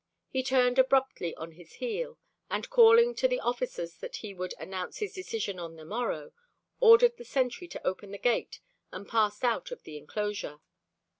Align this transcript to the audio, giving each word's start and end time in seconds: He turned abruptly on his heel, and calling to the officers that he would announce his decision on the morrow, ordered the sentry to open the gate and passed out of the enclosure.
He 0.31 0.41
turned 0.41 0.79
abruptly 0.79 1.35
on 1.35 1.51
his 1.51 1.73
heel, 1.73 2.17
and 2.49 2.71
calling 2.71 3.13
to 3.13 3.27
the 3.27 3.39
officers 3.39 3.97
that 3.97 4.15
he 4.15 4.33
would 4.33 4.55
announce 4.59 4.97
his 4.97 5.13
decision 5.13 5.59
on 5.59 5.75
the 5.75 5.85
morrow, 5.85 6.31
ordered 6.79 7.17
the 7.17 7.23
sentry 7.23 7.67
to 7.67 7.85
open 7.87 8.09
the 8.09 8.17
gate 8.17 8.59
and 8.91 9.07
passed 9.07 9.43
out 9.43 9.69
of 9.69 9.83
the 9.83 9.97
enclosure. 9.97 10.57